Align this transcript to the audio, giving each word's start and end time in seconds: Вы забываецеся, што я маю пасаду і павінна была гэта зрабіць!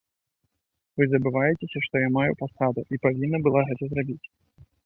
Вы 1.01 1.07
забываецеся, 1.11 1.77
што 1.87 1.95
я 2.05 2.09
маю 2.17 2.31
пасаду 2.41 2.81
і 2.95 3.01
павінна 3.07 3.45
была 3.49 3.61
гэта 3.69 3.83
зрабіць! 3.93 4.27